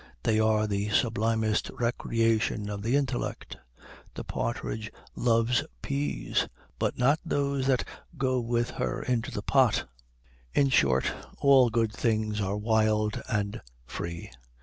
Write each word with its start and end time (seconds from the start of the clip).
They 0.23 0.39
are 0.39 0.65
the 0.65 0.89
sublimest 0.89 1.69
recreation 1.77 2.71
of 2.71 2.81
the 2.81 2.95
intellect. 2.95 3.57
The 4.15 4.23
partridge 4.23 4.91
loves 5.15 5.63
peas, 5.83 6.47
but 6.79 6.97
not 6.97 7.19
those 7.23 7.67
that 7.67 7.87
go 8.17 8.39
with 8.39 8.71
her 8.71 9.03
into 9.03 9.29
the 9.29 9.43
pot. 9.43 9.85
In 10.55 10.69
short, 10.69 11.13
all 11.37 11.69
good 11.69 11.93
things 11.93 12.41
are 12.41 12.57
wild 12.57 13.21
and 13.29 13.61
free. 13.85 14.31